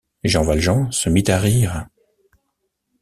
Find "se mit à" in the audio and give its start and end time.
0.91-1.37